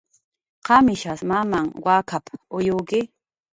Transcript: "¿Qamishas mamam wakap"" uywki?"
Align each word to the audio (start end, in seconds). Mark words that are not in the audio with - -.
"¿Qamishas 0.67 1.21
mamam 1.29 1.67
wakap"" 1.85 2.25
uywki?" 2.55 2.99